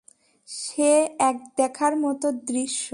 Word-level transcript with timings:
সে 0.49 0.91
এক 1.21 1.37
দেখার 1.57 1.93
মতো 1.97 2.27
দৃশ্য! 2.47 2.81